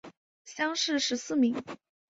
[0.45, 1.63] 乡试十四名。